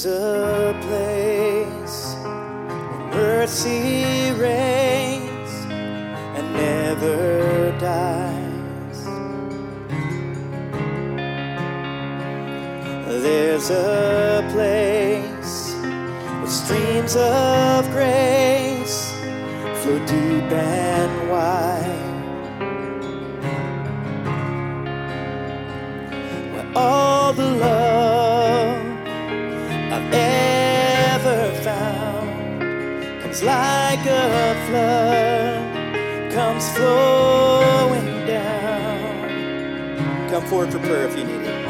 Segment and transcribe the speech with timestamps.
[0.00, 2.14] There's a place
[3.10, 5.50] where mercy reigns
[6.38, 9.04] and never dies.
[13.24, 19.10] There's a place where streams of grace
[19.82, 22.07] flow deep and wide.
[31.88, 39.28] Ever comes like a flood, comes flowing down.
[40.30, 41.68] Come forward for prayer if you need it.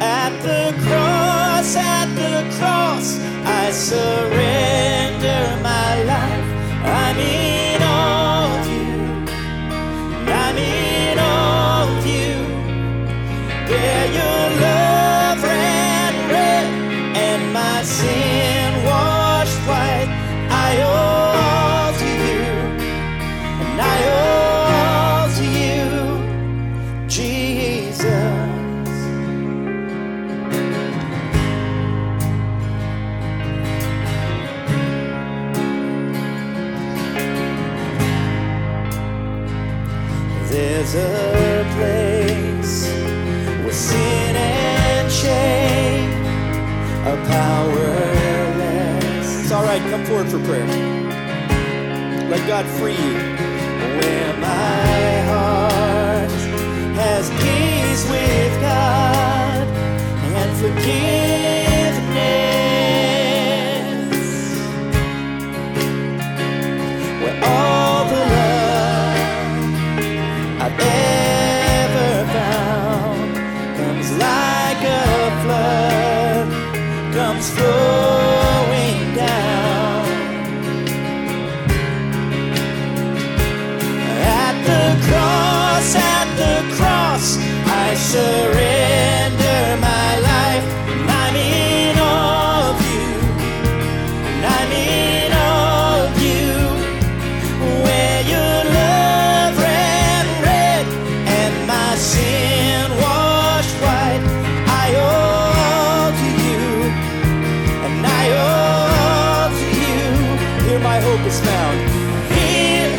[0.00, 4.35] At the cross, at the cross, I surrender
[40.76, 42.84] There's a place
[43.64, 46.12] where sin and shame
[47.06, 48.60] are powerless.
[49.40, 50.66] It's all right, come forward for prayer.
[52.28, 53.14] Let God free you.
[53.96, 56.30] Where my heart
[57.00, 59.66] has peace with God
[60.36, 61.25] and forgiveness.
[77.50, 80.06] Flowing down.
[84.42, 88.55] At the cross, at the cross, I surrender
[110.66, 111.78] Here my hope is found.
[112.32, 112.90] Here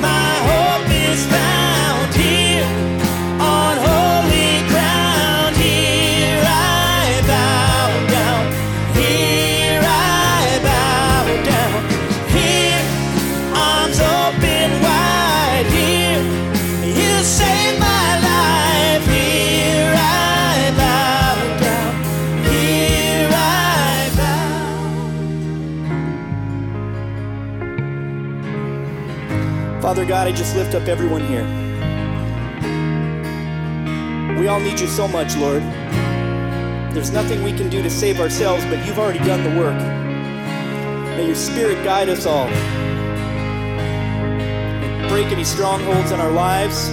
[0.00, 1.49] my hope is found.
[29.80, 31.44] Father God, I just lift up everyone here.
[34.38, 35.62] We all need you so much, Lord.
[36.94, 39.78] There's nothing we can do to save ourselves, but you've already done the work.
[41.16, 42.48] May your spirit guide us all
[45.10, 46.88] break any strongholds in our lives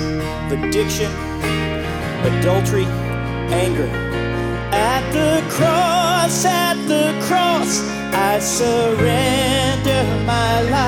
[0.51, 1.11] addiction,
[2.25, 2.85] adultery,
[3.53, 3.87] anger.
[4.73, 7.81] At the cross, at the cross,
[8.13, 10.86] I surrender my life.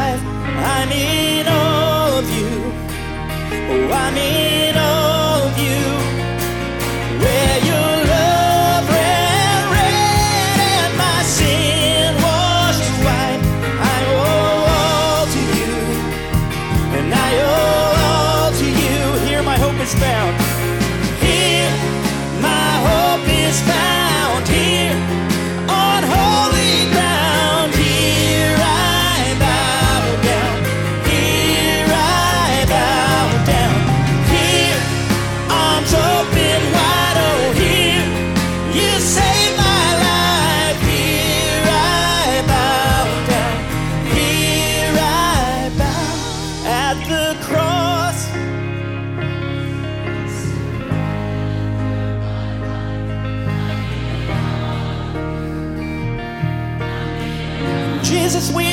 [58.40, 58.69] We're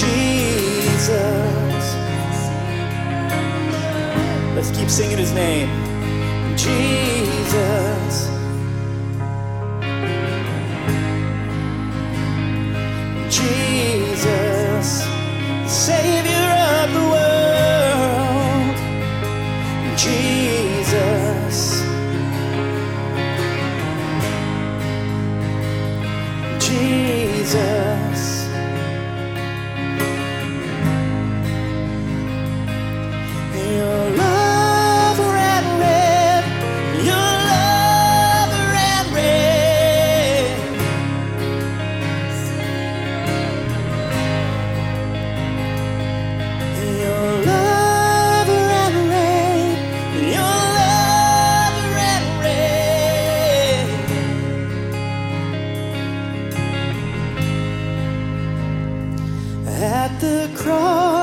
[0.00, 1.10] Jesus.
[4.54, 5.68] Let's keep singing his name.
[6.56, 8.39] Jesus.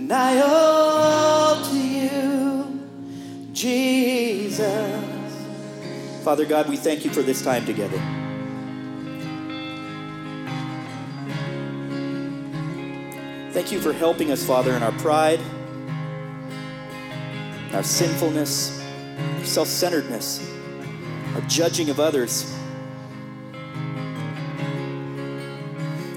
[0.00, 2.80] and I owe to you,
[3.52, 4.64] Jesus.
[6.24, 7.98] Father God, we thank you for this time together.
[13.52, 15.40] Thank you for helping us, Father, in our pride,
[17.74, 18.82] our sinfulness,
[19.38, 20.50] our self centeredness,
[21.34, 22.56] our judging of others.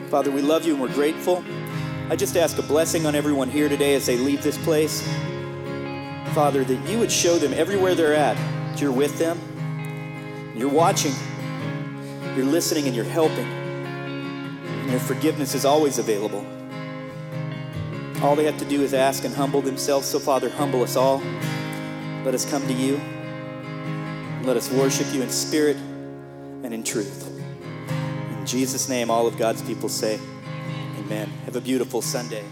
[0.10, 1.44] Father, we love you and we're grateful.
[2.10, 5.02] I just ask a blessing on everyone here today as they leave this place.
[6.34, 9.40] Father, that you would show them everywhere they're at, that you're with them,
[10.56, 11.14] you're watching,
[12.36, 13.48] you're listening, and you're helping.
[13.48, 16.46] And your forgiveness is always available.
[18.22, 20.08] All they have to do is ask and humble themselves.
[20.08, 21.22] So, Father, humble us all.
[22.26, 23.00] Let us come to you.
[24.44, 27.30] Let us worship you in spirit and in truth.
[27.90, 30.20] In Jesus' name, all of God's people say,
[31.04, 31.28] Amen.
[31.46, 32.46] Have a beautiful Sunday.